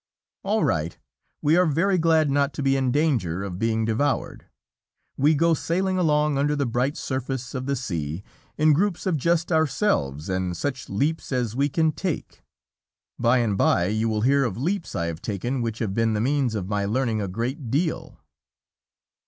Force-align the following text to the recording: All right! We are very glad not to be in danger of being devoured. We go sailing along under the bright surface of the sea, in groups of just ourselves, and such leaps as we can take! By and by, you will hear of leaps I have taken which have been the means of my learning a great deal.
All 0.41 0.63
right! 0.63 0.97
We 1.43 1.55
are 1.57 1.65
very 1.67 1.99
glad 1.99 2.31
not 2.31 2.53
to 2.55 2.63
be 2.63 2.75
in 2.75 2.91
danger 2.91 3.43
of 3.43 3.59
being 3.59 3.85
devoured. 3.85 4.45
We 5.15 5.35
go 5.35 5.53
sailing 5.53 5.99
along 5.99 6.39
under 6.39 6.55
the 6.55 6.65
bright 6.65 6.97
surface 6.97 7.53
of 7.53 7.67
the 7.67 7.75
sea, 7.75 8.23
in 8.57 8.73
groups 8.73 9.05
of 9.05 9.15
just 9.15 9.51
ourselves, 9.51 10.27
and 10.27 10.57
such 10.57 10.89
leaps 10.89 11.31
as 11.31 11.55
we 11.55 11.69
can 11.69 11.91
take! 11.91 12.41
By 13.19 13.37
and 13.37 13.55
by, 13.55 13.89
you 13.89 14.09
will 14.09 14.21
hear 14.21 14.43
of 14.43 14.57
leaps 14.57 14.95
I 14.95 15.05
have 15.05 15.21
taken 15.21 15.61
which 15.61 15.77
have 15.77 15.93
been 15.93 16.13
the 16.13 16.19
means 16.19 16.55
of 16.55 16.67
my 16.67 16.85
learning 16.85 17.21
a 17.21 17.27
great 17.27 17.69
deal. 17.69 18.17